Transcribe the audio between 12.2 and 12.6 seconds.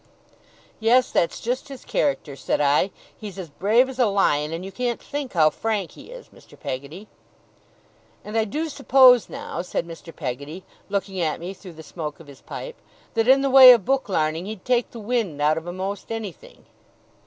his